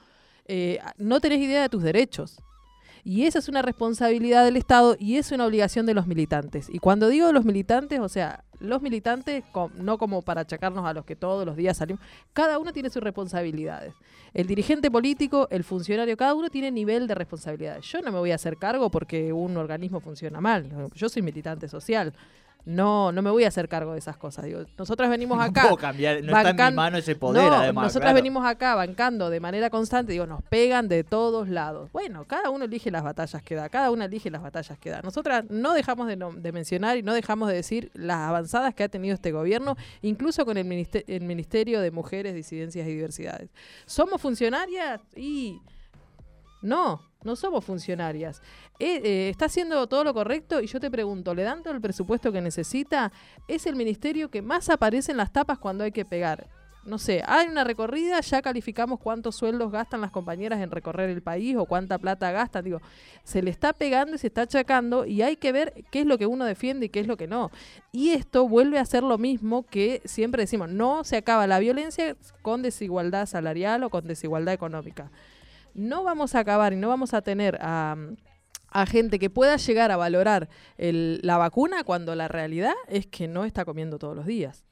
[0.47, 2.37] eh, no tenés idea de tus derechos.
[3.03, 6.67] Y esa es una responsabilidad del Estado y es una obligación de los militantes.
[6.69, 9.43] Y cuando digo de los militantes, o sea, los militantes,
[9.75, 13.01] no como para achacarnos a los que todos los días salimos, cada uno tiene sus
[13.01, 13.93] responsabilidades.
[14.33, 17.79] El dirigente político, el funcionario, cada uno tiene nivel de responsabilidad.
[17.81, 20.89] Yo no me voy a hacer cargo porque un organismo funciona mal.
[20.93, 22.13] Yo soy militante social.
[22.65, 24.45] No, no me voy a hacer cargo de esas cosas.
[24.45, 25.63] Digo, nosotras venimos acá.
[25.63, 27.83] No puedo cambiar, no está en mi mano ese poder, no, además.
[27.85, 28.15] nosotras claro.
[28.15, 31.91] venimos acá bancando de manera constante, digo, nos pegan de todos lados.
[31.91, 35.01] Bueno, cada uno elige las batallas que da, cada una elige las batallas que da.
[35.01, 38.83] Nosotras no dejamos de, no- de mencionar y no dejamos de decir las avanzadas que
[38.83, 43.49] ha tenido este gobierno, incluso con el Ministerio de Mujeres, Disidencias y Diversidades.
[43.85, 45.01] ¿Somos funcionarias?
[45.15, 45.61] Y
[46.61, 48.41] no, no somos funcionarias.
[48.79, 51.81] Eh, eh, está haciendo todo lo correcto y yo te pregunto, ¿le dan todo el
[51.81, 53.11] presupuesto que necesita?
[53.47, 56.47] Es el ministerio que más aparece en las tapas cuando hay que pegar.
[56.85, 61.21] No sé, hay una recorrida, ya calificamos cuántos sueldos gastan las compañeras en recorrer el
[61.21, 62.63] país o cuánta plata gastan.
[62.63, 62.81] Digo,
[63.23, 66.17] se le está pegando y se está achacando y hay que ver qué es lo
[66.17, 67.51] que uno defiende y qué es lo que no.
[67.91, 72.15] Y esto vuelve a ser lo mismo que siempre decimos, no se acaba la violencia
[72.41, 75.11] con desigualdad salarial o con desigualdad económica
[75.79, 77.95] no vamos a acabar y no vamos a tener a,
[78.69, 83.27] a gente que pueda llegar a valorar el- la vacuna cuando la realidad es que
[83.27, 84.65] no está comiendo todos los días.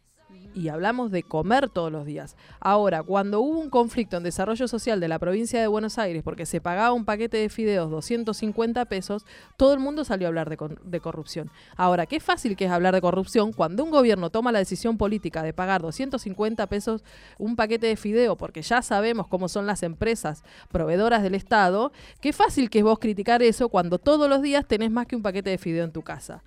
[0.53, 2.35] Y hablamos de comer todos los días.
[2.59, 6.47] Ahora, cuando hubo un conflicto en desarrollo social de la provincia de Buenos Aires porque
[6.47, 9.23] se pagaba un paquete de fideos 250 pesos,
[9.55, 11.51] todo el mundo salió a hablar de, cor- de corrupción.
[11.75, 15.43] Ahora, qué fácil que es hablar de corrupción cuando un gobierno toma la decisión política
[15.43, 17.03] de pagar 250 pesos
[17.37, 22.33] un paquete de fideo, porque ya sabemos cómo son las empresas proveedoras del Estado, qué
[22.33, 25.51] fácil que es vos criticar eso cuando todos los días tenés más que un paquete
[25.51, 26.43] de fideo en tu casa.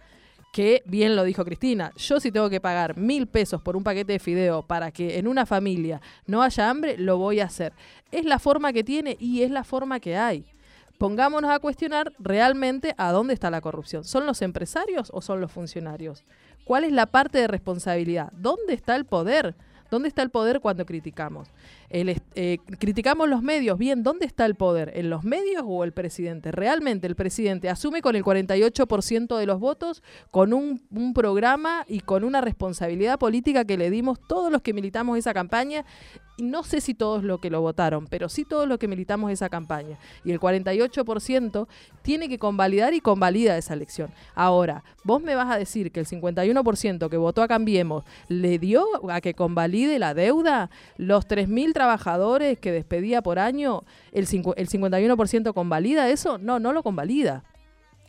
[0.52, 4.14] Que bien lo dijo Cristina, yo si tengo que pagar mil pesos por un paquete
[4.14, 7.72] de fideo para que en una familia no haya hambre, lo voy a hacer.
[8.10, 10.44] Es la forma que tiene y es la forma que hay.
[10.98, 14.04] Pongámonos a cuestionar realmente a dónde está la corrupción.
[14.04, 16.24] ¿Son los empresarios o son los funcionarios?
[16.64, 18.32] ¿Cuál es la parte de responsabilidad?
[18.32, 19.54] ¿Dónde está el poder?
[19.90, 21.48] ¿Dónde está el poder cuando criticamos?
[21.90, 24.92] El eh, criticamos los medios, bien, ¿dónde está el poder?
[24.94, 26.52] ¿En los medios o el presidente?
[26.52, 30.80] Realmente el presidente asume con el 48% de los votos, con un,
[31.14, 35.84] programa y con una responsabilidad política que le dimos todos los que militamos esa campaña.
[36.38, 39.48] No sé si todos los que lo votaron, pero sí todos los que militamos esa
[39.48, 39.98] campaña.
[40.24, 41.66] Y el 48%
[42.02, 44.10] tiene que convalidar y convalida esa elección.
[44.34, 48.86] Ahora, vos me vas a decir que el 51% que votó a Cambiemos le dio
[49.10, 55.54] a que convalide la deuda, los 3.000 trabajadores que despedía por año, el, el 51%
[55.54, 56.36] convalida eso?
[56.36, 57.42] No, no lo convalida.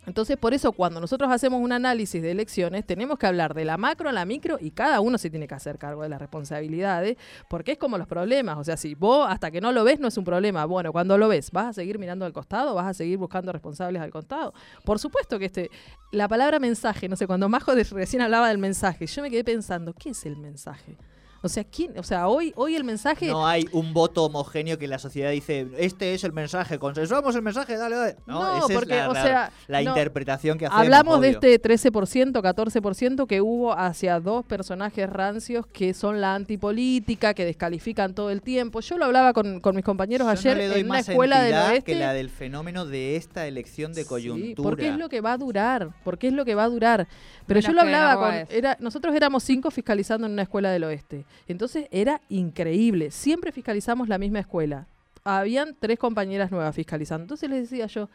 [0.05, 3.77] Entonces, por eso, cuando nosotros hacemos un análisis de elecciones, tenemos que hablar de la
[3.77, 7.15] macro a la micro y cada uno se tiene que hacer cargo de las responsabilidades,
[7.49, 8.57] porque es como los problemas.
[8.57, 10.65] O sea, si vos hasta que no lo ves no es un problema.
[10.65, 12.75] Bueno, cuando lo ves, ¿vas a seguir mirando al costado?
[12.75, 14.53] ¿Vas a seguir buscando responsables al costado?
[14.84, 15.69] Por supuesto que este,
[16.12, 19.93] la palabra mensaje, no sé, cuando Majo recién hablaba del mensaje, yo me quedé pensando,
[19.93, 20.97] ¿qué es el mensaje?
[21.43, 21.97] O sea, ¿quién?
[21.97, 23.27] O sea, hoy, hoy el mensaje.
[23.27, 27.41] No hay un voto homogéneo que la sociedad dice, este es el mensaje, consensuamos el
[27.41, 28.15] mensaje, dale, dale.
[28.27, 29.89] No, No, esa porque, es la, o la- sea, la no.
[29.89, 30.84] interpretación que hacemos.
[30.84, 37.34] Hablamos de este 13%, 14% que hubo hacia dos personajes rancios que son la antipolítica,
[37.34, 38.80] que descalifican todo el tiempo.
[38.82, 41.41] Yo lo hablaba con, con mis compañeros Yo ayer no le doy en una escuela
[41.41, 41.93] del oeste.
[41.93, 44.69] que la del fenómeno de esta elección de Sí, coyuntura.
[44.69, 47.08] porque es lo que va a durar, porque es lo que va a durar.
[47.47, 50.84] Pero Menos yo lo hablaba con, era, nosotros éramos cinco fiscalizando en una escuela del
[50.84, 51.25] oeste.
[51.48, 54.88] Entonces era increíble, siempre fiscalizamos la misma escuela.
[55.24, 57.24] Habían tres compañeras nuevas fiscalizando.
[57.24, 58.10] Entonces les decía yo,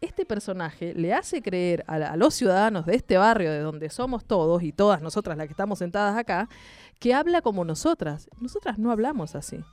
[0.00, 4.24] este personaje le hace creer a, a los ciudadanos de este barrio, de donde somos
[4.24, 6.48] todos y todas nosotras las que estamos sentadas acá,
[7.00, 8.28] que habla como nosotras.
[8.40, 9.64] Nosotras no hablamos así.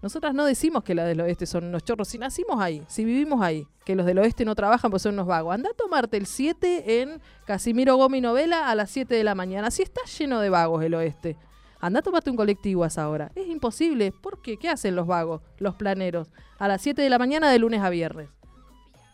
[0.00, 2.08] Nosotras no decimos que las del oeste son unos chorros.
[2.08, 5.26] Si nacimos ahí, si vivimos ahí, que los del oeste no trabajan pues son unos
[5.26, 5.54] vagos.
[5.54, 9.70] Anda a tomarte el 7 en Casimiro Gómez Novela a las 7 de la mañana.
[9.70, 11.36] Si está lleno de vagos el oeste.
[11.80, 13.30] Anda a tomarte un colectivo a esa hora.
[13.34, 14.12] Es imposible.
[14.12, 14.56] ¿Por qué?
[14.56, 16.28] ¿Qué hacen los vagos, los planeros?
[16.58, 18.28] A las 7 de la mañana de lunes a viernes.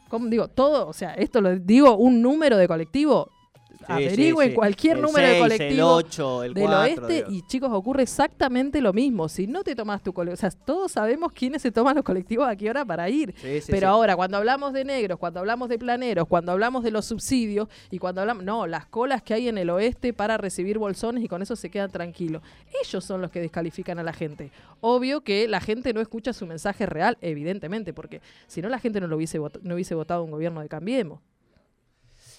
[0.08, 0.48] ¿Cómo digo?
[0.48, 3.30] Todo, o sea, esto lo digo, un número de colectivo.
[3.78, 4.54] Sí, averigüen sí, sí.
[4.56, 6.80] cualquier El número de colectivo El 8, el del 4.
[7.06, 9.28] oeste y chicos ocurre exactamente lo mismo.
[9.28, 12.48] Si no te tomas tu colectivo o sea todos sabemos quiénes se toman los colectivos
[12.48, 13.34] a qué hora para ir.
[13.68, 17.68] Pero ahora cuando hablamos de negros cuando hablamos de planeros cuando hablamos de los subsidios
[17.90, 21.28] y cuando hablamos no las colas que hay en el oeste para recibir bolsones y
[21.28, 22.42] con eso se quedan tranquilos.
[22.82, 24.50] Ellos son los que descalifican a la gente.
[24.80, 29.00] Obvio que la gente no escucha su mensaje real evidentemente porque si no la gente
[29.00, 31.20] no lo hubiese vot- no hubiese votado un gobierno de Cambiemos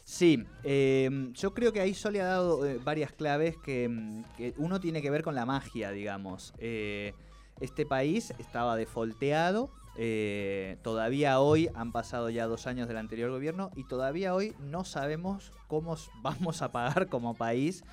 [0.07, 4.53] Sí, eh, yo creo que ahí Sole ha dado eh, varias claves que, mm, que
[4.57, 6.53] uno tiene que ver con la magia, digamos.
[6.59, 7.13] Eh,
[7.59, 13.71] este país estaba defolteado, eh, todavía hoy han pasado ya dos años del anterior gobierno
[13.75, 17.83] y todavía hoy no sabemos cómo vamos a pagar como país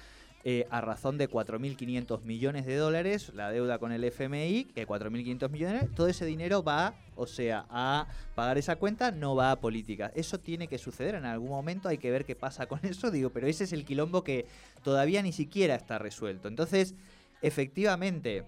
[0.44, 5.50] eh, a razón de 4.500 millones de dólares, la deuda con el FMI, que 4.500
[5.50, 10.10] millones, todo ese dinero va, o sea, a pagar esa cuenta, no va a política.
[10.16, 13.30] Eso tiene que suceder en algún momento, hay que ver qué pasa con eso, digo,
[13.30, 14.46] pero ese es el quilombo que
[14.82, 16.48] todavía ni siquiera está resuelto.
[16.48, 16.96] Entonces,
[17.40, 18.44] efectivamente,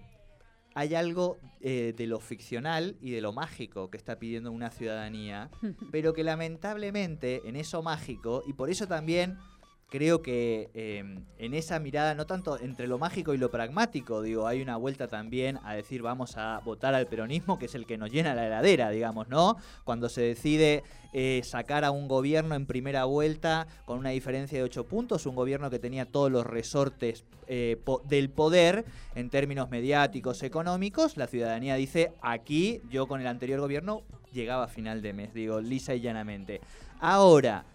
[0.73, 5.49] hay algo eh, de lo ficcional y de lo mágico que está pidiendo una ciudadanía,
[5.93, 9.37] pero que lamentablemente en eso mágico, y por eso también
[9.89, 11.03] creo que eh,
[11.37, 15.07] en esa mirada, no tanto entre lo mágico y lo pragmático, digo, hay una vuelta
[15.07, 18.47] también a decir vamos a votar al peronismo, que es el que nos llena la
[18.47, 19.57] heladera, digamos, ¿no?
[19.83, 24.63] Cuando se decide eh, sacar a un gobierno en primera vuelta con una diferencia de
[24.63, 30.43] 8 puntos, un gobierno que tenía todos los resortes eh, del poder en términos mediáticos,
[30.43, 35.33] económicos, la ciudadanía dice, aquí yo con el anterior gobierno llegaba a final de mes,
[35.33, 36.59] digo, lisa y llanamente.
[36.99, 37.65] Ahora,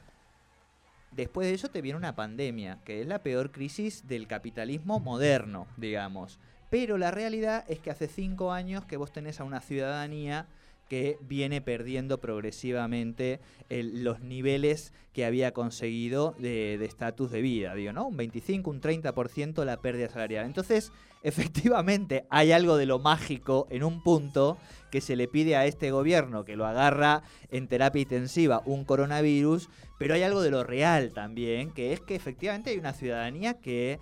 [1.20, 5.66] después de eso te viene una pandemia, que es la peor crisis del capitalismo moderno,
[5.76, 6.38] digamos.
[6.70, 10.46] Pero la realidad es que hace cinco años que vos tenés a una ciudadanía
[10.90, 13.38] que viene perdiendo progresivamente
[13.70, 18.09] los niveles que había conseguido de estatus de, vida, digo, ¿no?
[18.09, 20.46] Un 25, un 30% la pérdida salarial.
[20.46, 20.90] Entonces,
[21.22, 24.59] efectivamente, hay algo de lo mágico en un punto
[24.90, 27.22] que se le pide a este gobierno que lo agarra
[27.53, 32.16] en terapia intensiva un coronavirus, pero hay algo de lo real también, que es que
[32.16, 34.00] efectivamente hay una ciudadanía que,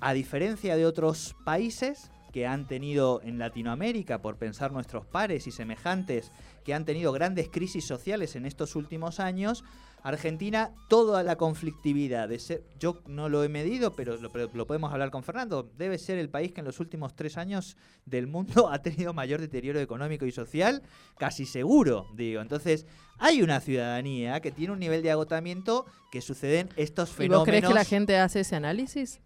[0.00, 5.50] a diferencia de otros países, que han tenido en Latinoamérica, por pensar nuestros pares y
[5.50, 6.32] semejantes,
[6.64, 9.64] que han tenido grandes crisis sociales en estos últimos años,
[10.02, 14.92] Argentina, toda la conflictividad de ser, yo no lo he medido, pero lo, lo, podemos
[14.92, 18.68] hablar con Fernando, debe ser el país que en los últimos tres años del mundo
[18.72, 20.82] ha tenido mayor deterioro económico y social,
[21.18, 22.40] casi seguro, digo.
[22.40, 22.86] Entonces,
[23.18, 27.36] hay una ciudadanía que tiene un nivel de agotamiento que suceden estos fenómenos.
[27.36, 29.20] ¿Y vos crees que la gente hace ese análisis?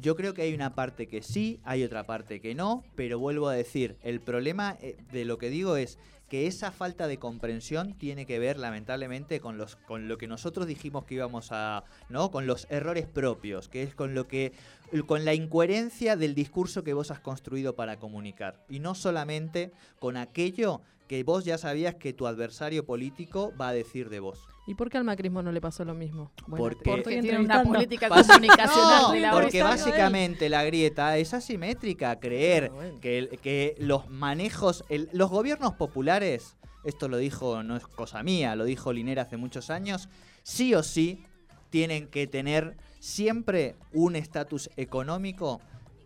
[0.00, 3.48] Yo creo que hay una parte que sí, hay otra parte que no, pero vuelvo
[3.48, 5.98] a decir, el problema eh, de lo que digo es
[6.30, 10.66] que esa falta de comprensión tiene que ver lamentablemente con los con lo que nosotros
[10.66, 12.30] dijimos que íbamos a, ¿no?
[12.30, 14.52] Con los errores propios, que es con lo que
[15.06, 20.16] con la incoherencia del discurso que vos has construido para comunicar y no solamente con
[20.16, 24.46] aquello que vos ya sabías que tu adversario político va a decir de vos.
[24.68, 26.30] ¿Y por qué al macrismo no le pasó lo mismo?
[26.48, 29.20] porque, tiene una política comunicacional.
[29.20, 32.20] No, porque básicamente la grieta es asimétrica.
[32.20, 32.70] Creer
[33.00, 38.62] que, que los manejos, los gobiernos populares, esto lo dijo, no es cosa mía, lo
[38.62, 40.08] dijo Linera hace muchos años,
[40.44, 41.24] sí o sí
[41.70, 45.60] tienen que tener siempre un estatus económico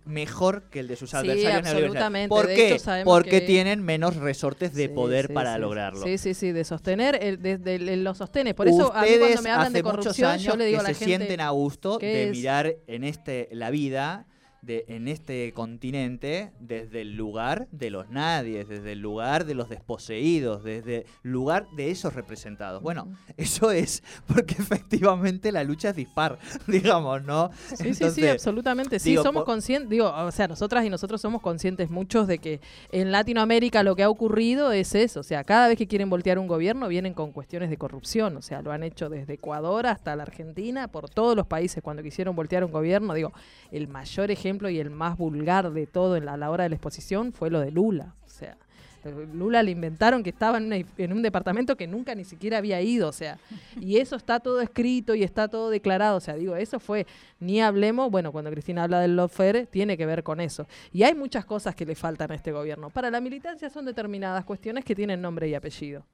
[0.04, 2.28] mejor que el de sus adversarios absolutamente.
[2.28, 2.80] ¿Por qué?
[3.04, 6.04] Porque tienen menos resortes de poder para lograrlo.
[6.04, 8.54] Sí, sí, sí, de sostener, el, de, los sostenes.
[8.54, 10.94] Por eso a mí cuando me hablan de corrupción, yo le digo a la se
[10.94, 14.26] gente sienten a gusto de mirar en este la vida
[14.66, 20.64] en este continente desde el lugar de los nadies, desde el lugar de los desposeídos,
[20.64, 22.83] desde el lugar de esos representados.
[22.83, 27.50] Bueno, eso es porque efectivamente la lucha es dispar, digamos, ¿no?
[27.74, 28.98] Sí, sí, sí, absolutamente.
[28.98, 33.12] Sí, somos conscientes, digo, o sea, nosotras y nosotros somos conscientes muchos de que en
[33.12, 36.46] Latinoamérica lo que ha ocurrido es eso, o sea, cada vez que quieren voltear un
[36.46, 40.22] gobierno vienen con cuestiones de corrupción, o sea, lo han hecho desde Ecuador hasta la
[40.22, 43.33] Argentina, por todos los países cuando quisieron voltear un gobierno, digo,
[43.70, 46.70] el mayor ejemplo y el más vulgar de todo en la, a la hora de
[46.70, 48.14] la exposición fue lo de Lula.
[48.24, 48.56] O sea,
[49.10, 53.12] Lula le inventaron que estaba en, un departamento que nunca ni siquiera había ido, o
[53.12, 53.38] sea,
[53.80, 57.06] y eso está todo escrito y está todo declarado, o sea, digo, eso fue,
[57.40, 60.66] ni hablemos, bueno, cuando Cristina habla del lawfare, tiene que ver con eso.
[60.92, 62.90] Y hay muchas cosas que le faltan a este gobierno.
[62.90, 66.04] Para la militancia son determinadas cuestiones que tienen nombre y apellido.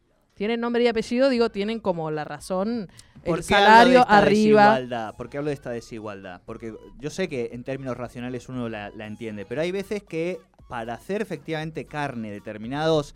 [0.41, 2.89] Tienen nombre y apellido, digo, tienen como la razón
[3.25, 5.13] el salario arriba.
[5.15, 6.41] ¿Por qué hablo de esta desigualdad?
[6.47, 10.95] Porque yo sé que en términos racionales uno la, entiende, pero hay veces que para
[10.95, 13.15] hacer efectivamente carne determinados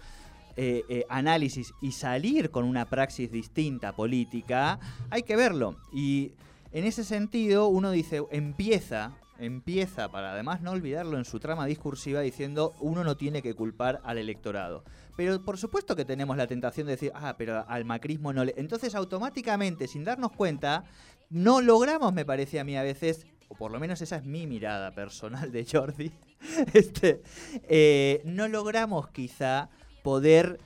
[0.58, 5.76] eh, eh, análisis y salir con una praxis distinta política, hay que verlo.
[5.94, 6.32] Y
[6.72, 9.12] en ese sentido uno dice, empieza
[9.44, 14.00] empieza, para además no olvidarlo en su trama discursiva, diciendo uno no tiene que culpar
[14.04, 14.85] al electorado.
[15.16, 18.54] Pero por supuesto que tenemos la tentación de decir, ah, pero al macrismo no le...
[18.57, 20.85] Entonces automáticamente, sin darnos cuenta,
[21.30, 24.46] no logramos, me parece a mí a veces, o por lo menos esa es mi
[24.46, 26.12] mirada personal de Jordi,
[26.74, 27.22] este,
[27.68, 29.68] eh, no logramos quizá
[30.02, 30.59] poder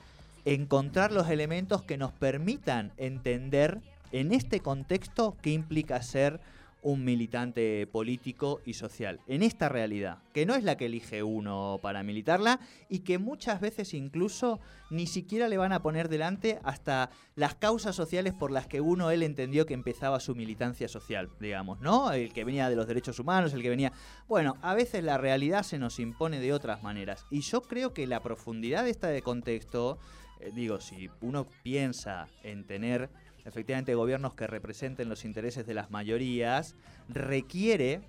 [0.45, 6.39] encontrar los elementos que nos permitan entender en este contexto qué implica ser
[6.81, 9.19] un militante político y social.
[9.27, 13.59] En esta realidad, que no es la que elige uno para militarla y que muchas
[13.59, 18.67] veces incluso ni siquiera le van a poner delante hasta las causas sociales por las
[18.67, 22.11] que uno él entendió que empezaba su militancia social, digamos, ¿no?
[22.11, 23.91] El que venía de los derechos humanos, el que venía...
[24.27, 28.07] Bueno, a veces la realidad se nos impone de otras maneras y yo creo que
[28.07, 29.99] la profundidad de este contexto,
[30.39, 33.09] eh, digo, si uno piensa en tener
[33.45, 36.75] efectivamente gobiernos que representen los intereses de las mayorías,
[37.07, 38.01] requiere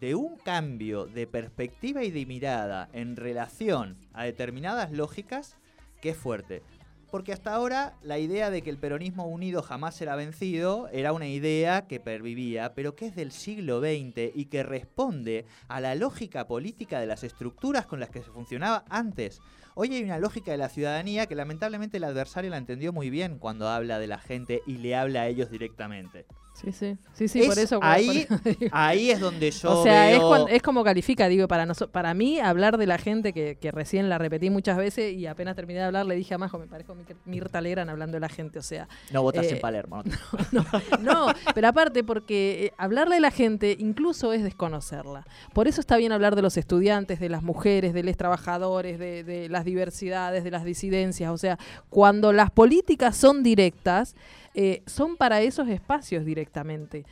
[0.00, 5.56] de un cambio de perspectiva y de mirada en relación a determinadas lógicas
[6.00, 6.62] que es fuerte.
[7.10, 11.26] Porque hasta ahora la idea de que el peronismo unido jamás será vencido era una
[11.26, 16.46] idea que pervivía, pero que es del siglo XX y que responde a la lógica
[16.46, 19.40] política de las estructuras con las que se funcionaba antes.
[19.74, 23.38] Hoy hay una lógica de la ciudadanía que lamentablemente el adversario la entendió muy bien
[23.38, 26.26] cuando habla de la gente y le habla a ellos directamente.
[26.60, 27.78] Sí, sí, sí, sí, por eso.
[27.80, 28.26] Ahí,
[28.72, 29.78] ahí es donde yo.
[29.78, 33.56] O sea, es, es, como califica, digo, para para mí, hablar de la gente que,
[33.60, 36.58] que, recién la repetí muchas veces y apenas terminé de hablar, le dije a Majo,
[36.58, 38.88] me parezco Mirta Legrand hablando de la gente, o sea.
[39.12, 40.02] No votas en eh, Palermo.
[40.50, 40.64] No,
[41.00, 45.26] no, pero aparte, porque eh, hablarle de la gente incluso es desconocerla.
[45.52, 49.22] Por eso está bien hablar de los estudiantes, de las mujeres, de los trabajadores, de,
[49.22, 54.16] de las diversidades, de las disidencias, o sea, cuando las políticas son directas,
[54.60, 57.06] eh, son para esos espacios directamente.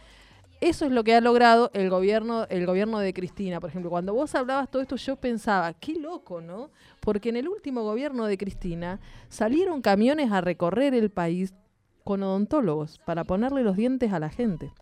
[0.60, 3.60] Eso es lo que ha logrado el gobierno, el gobierno de Cristina.
[3.60, 6.70] Por ejemplo, cuando vos hablabas todo esto, yo pensaba, qué loco, ¿no?
[6.98, 11.54] Porque en el último gobierno de Cristina salieron camiones a recorrer el país
[12.02, 14.72] con odontólogos para ponerle los dientes a la gente.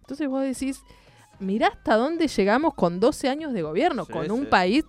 [0.00, 0.80] Entonces vos decís,
[1.38, 4.86] mirá hasta dónde llegamos con 12 años de gobierno, con un país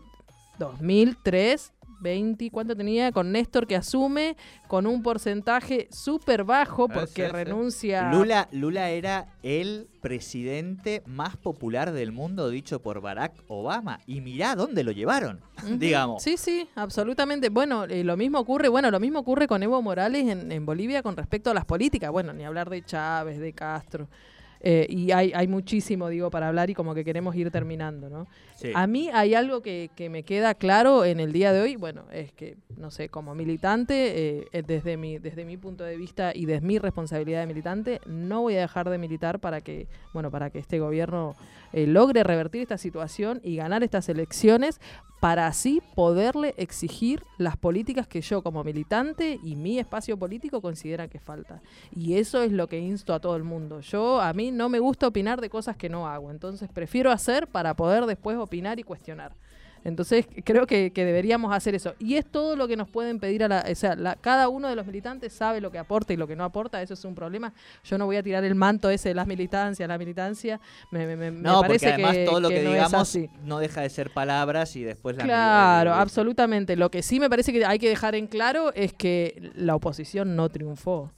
[0.59, 3.11] 2003 20, ¿cuánto tenía?
[3.11, 4.35] Con Néstor que asume
[4.67, 8.11] con un porcentaje súper bajo ah, porque renuncia.
[8.11, 13.99] Lula, Lula era el presidente más popular del mundo, dicho por Barack Obama.
[14.05, 15.41] Y mirá dónde lo llevaron,
[15.77, 16.23] digamos.
[16.23, 17.49] Sí, sí, absolutamente.
[17.49, 21.03] Bueno, eh, lo mismo ocurre, bueno, lo mismo ocurre con Evo Morales en, en Bolivia
[21.03, 22.11] con respecto a las políticas.
[22.11, 24.07] Bueno, ni hablar de Chávez, de Castro.
[24.61, 28.27] Eh, y hay, hay muchísimo, digo, para hablar y como que queremos ir terminando, ¿no?
[28.73, 32.03] A mí hay algo que, que, me queda claro en el día de hoy, bueno,
[32.11, 36.45] es que, no sé, como militante, eh, desde, mi, desde mi punto de vista y
[36.45, 40.49] desde mi responsabilidad de militante, no voy a dejar de militar para que, bueno, para
[40.49, 41.35] que este gobierno
[41.73, 44.79] eh, logre revertir esta situación y ganar estas elecciones
[45.19, 51.07] para así poderle exigir las políticas que yo como militante y mi espacio político considera
[51.07, 51.61] que falta.
[51.93, 53.81] Y eso es lo que insto a todo el mundo.
[53.81, 57.47] Yo a mí no me gusta opinar de cosas que no hago, entonces prefiero hacer
[57.47, 59.33] para poder después opinar y cuestionar.
[59.83, 61.95] Entonces creo que, deberíamos hacer eso.
[61.99, 63.65] Y es todo lo que nos pueden pedir a la...
[63.69, 66.43] O sea, cada uno de los militantes sabe lo que aporta y lo que no
[66.43, 66.81] aporta.
[66.81, 67.53] Eso es un problema.
[67.83, 70.59] Yo no voy a tirar el manto ese de las militancias, la militancia.
[70.91, 74.11] Me, me, no, parece porque además que, todo lo que, digamos no deja de ser
[74.11, 75.23] palabras y después la...
[75.23, 76.75] Claro, absolutamente.
[76.75, 80.35] Lo que sí me parece que hay que dejar en claro es que la oposición
[80.35, 81.11] no triunfó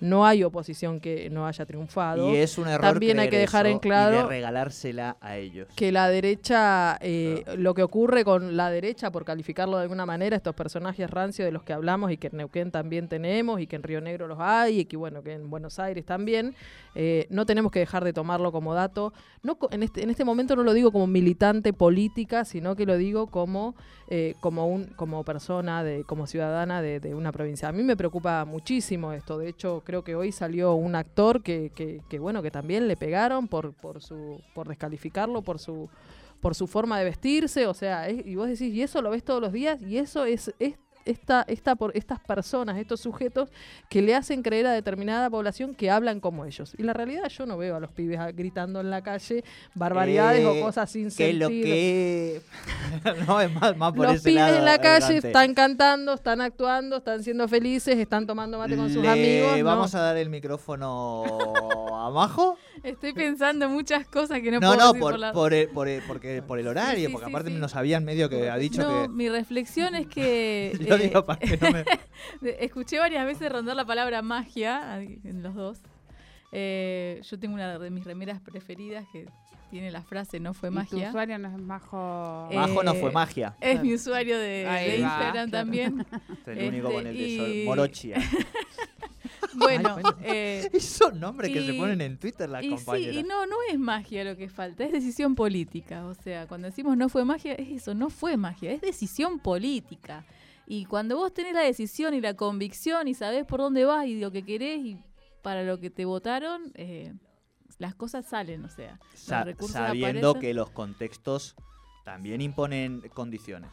[0.00, 2.32] no hay oposición que no haya triunfado.
[2.32, 5.68] Y es un error También hay que dejar en claro regalársela a ellos.
[5.74, 10.36] Que la derecha, eh, lo que ocurre con la derecha, por calificarlo de alguna manera,
[10.36, 13.76] estos personajes rancios de los que hablamos y que en Neuquén también tenemos y que
[13.76, 16.54] en Río Negro los hay y que bueno que en Buenos Aires también,
[16.94, 19.12] eh, no tenemos que dejar de tomarlo como dato.
[19.42, 22.96] No en este, en este momento no lo digo como militante política, sino que lo
[22.96, 23.74] digo como
[24.10, 27.68] eh, como un como persona de como ciudadana de, de una provincia.
[27.68, 29.38] A mí me preocupa muchísimo esto.
[29.38, 31.72] De hecho creo que hoy salió un actor que,
[32.06, 35.88] que, bueno, que también le pegaron por, por su, por descalificarlo, por su,
[36.42, 39.40] por su forma de vestirse, o sea, y vos decís, y eso lo ves todos
[39.40, 43.50] los días, y eso es, es esta, esta, por estas personas, estos sujetos
[43.88, 46.74] que le hacen creer a determinada población que hablan como ellos.
[46.78, 50.54] Y la realidad yo no veo a los pibes gritando en la calle barbaridades o
[50.54, 51.48] eh, cosas sin sentido.
[51.48, 52.40] Lo que...
[53.26, 57.22] no, es más, más por los pibes en la calle están cantando, están actuando, están
[57.22, 59.62] siendo felices, están tomando mate con sus amigos.
[59.62, 61.24] Vamos a dar el micrófono
[62.08, 62.58] a Majo.
[62.82, 66.58] Estoy pensando muchas cosas que no, puedo decir por, por, por, el, por, porque, por
[66.58, 69.08] el horario, porque aparte nos habían medio que ha dicho no, que...
[69.08, 70.72] mi reflexión es que...
[72.60, 75.78] Escuché varias veces rondar la palabra magia en los dos.
[76.50, 79.26] Eh, yo tengo una de mis remeras preferidas que
[79.70, 80.90] tiene la frase no fue magia.
[80.90, 82.48] tu usuario no es Majo.
[82.52, 83.56] Majo no fue magia.
[83.60, 86.06] Es mi usuario de, Instagram también.
[86.46, 88.16] Es el único con el que Morochia.
[89.58, 92.76] Bueno, eh, son nombres que se ponen en Twitter las y.
[92.78, 96.06] Sí, y no, no es magia lo que falta, es decisión política.
[96.06, 100.24] O sea, cuando decimos no fue magia, es eso, no fue magia, es decisión política.
[100.66, 104.20] Y cuando vos tenés la decisión y la convicción y sabés por dónde vas y
[104.20, 104.98] lo que querés y
[105.42, 107.14] para lo que te votaron, eh,
[107.78, 110.40] las cosas salen, o sea, Sa- sabiendo aparecen.
[110.40, 111.54] que los contextos
[112.04, 113.70] también imponen condiciones.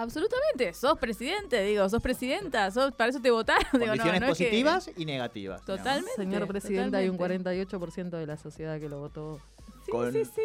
[0.00, 3.64] Absolutamente, sos presidente, digo, sos presidenta, sos, para eso te votaron.
[3.72, 5.60] digo, no, Condiciones no es que- positivas y negativas.
[5.64, 5.82] digamos.
[5.82, 6.14] Totalmente.
[6.16, 7.50] Señor presidente, hay un totalmente.
[7.66, 9.40] 48% de la sociedad que lo votó.
[9.84, 10.42] Sí, Con- sí, sí.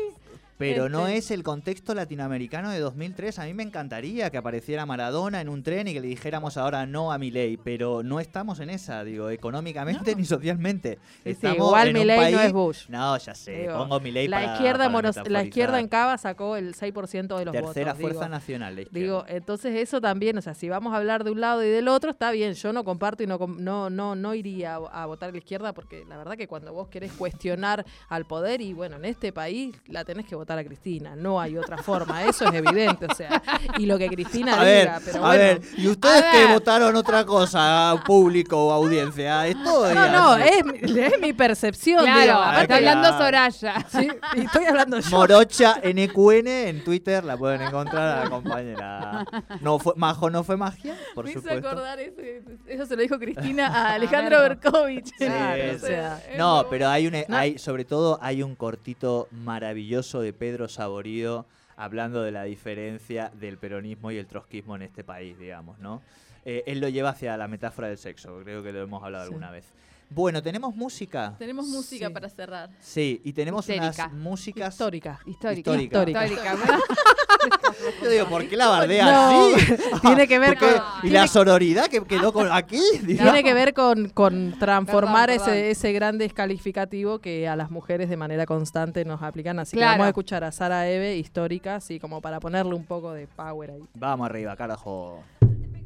[0.58, 3.40] Pero no Este- es el contexto latinoamericano de 2003.
[3.40, 6.86] A mí me encantaría que apareciera Maradona en un tren y que le dijéramos ahora
[6.86, 11.00] no a Milei, pero no estamos en esa, digo, económicamente ni socialmente.
[11.02, 12.86] Sí, sí, Estamos igual en Milei no es Bush.
[12.88, 16.18] No, ya sé, Digo, pongo Milei la para- izquierda para monos- la izquierda en Cava
[16.18, 18.02] sacó el 6% de los Tercera votos.
[18.02, 18.30] fuerza digo.
[18.30, 18.84] nacional, la.
[18.92, 21.88] Digo, entonces eso también, o sea, si vamos a hablar de un lado y del
[21.88, 25.30] otro, está bien, yo no comparto y no no no no iría a, a votar
[25.30, 28.96] a la izquierda porque la verdad que cuando vos querés cuestionar al poder y bueno,
[28.98, 32.54] en este país la tenés que votar a Cristina, no hay otra forma, eso es
[32.54, 33.42] evidente, o sea,
[33.78, 35.44] y lo que Cristina a ver, diga, pero a bueno.
[35.44, 36.54] ver, ¿y ustedes A que ver.
[36.54, 39.48] votaron otra cosa, público o audiencia?
[39.48, 42.76] Esto No, no, es, mi- es mi percepción, Claro, digo, está claro.
[42.90, 43.86] hablando Soraya.
[43.90, 45.10] sí, y estoy hablando yo.
[45.10, 49.26] Morocha NQN en Twitter la pueden encontrar a la compañera.
[49.62, 51.68] No fue, Majo no fue magia, por Me hizo supuesto.
[51.70, 52.22] acordar eso,
[52.68, 55.06] eso se lo dijo Cristina a Alejandro Berkovich.
[55.18, 60.13] Sí, Claro, o sea, No, pero hay un hay sobre todo hay un cortito maravilloso
[60.22, 65.38] de Pedro Saborido hablando de la diferencia del peronismo y el trotskismo en este país,
[65.40, 66.02] digamos, ¿no?
[66.46, 69.30] Eh, él lo lleva hacia la metáfora del sexo, creo que lo hemos hablado Sí.
[69.30, 69.74] alguna vez.
[70.14, 71.34] Bueno, tenemos música.
[71.40, 72.14] Tenemos música Sí.
[72.14, 72.70] para cerrar.
[72.80, 74.06] Sí, y tenemos Histérica.
[74.10, 75.20] unas músicas Histórica.
[75.26, 75.76] Histórica.
[75.76, 76.26] Histórica.
[76.28, 76.56] Histórica.
[78.04, 79.74] Yo digo, ¿por qué la bardea No, así?
[80.02, 80.70] tiene que ver con-
[81.02, 82.80] ¿Y la sororidad que quedó con aquí?
[83.06, 85.60] Tiene que ver con, con transformar Perdón, perdón.
[85.60, 89.58] Ese, ese gran descalificativo que a las mujeres de manera constante nos aplican.
[89.60, 93.14] Así que vamos a escuchar a Sara Eve, histórica, así como para ponerle un poco
[93.14, 93.82] de power ahí.
[93.96, 95.24] Vamos arriba, carajo.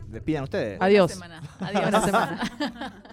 [0.09, 0.79] Despidan ustedes.
[0.81, 1.11] Adiós.
[1.11, 1.41] Semana.
[1.59, 1.81] Adiós.
[1.81, 3.03] Buena semana.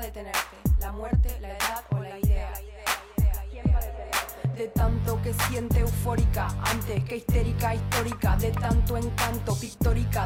[0.00, 0.56] Detenerte?
[0.78, 2.52] ¿La muerte, la edad o la idea?
[4.56, 10.24] De tanto que siente eufórica, antes que histérica, histórica, de tanto encanto pictórica.